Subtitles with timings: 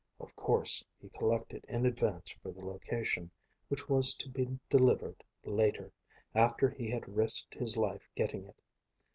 [0.19, 3.29] Of course he collected in advance for the location,
[3.67, 5.91] which was to be delivered later,
[6.33, 8.59] after he had risked his life getting it.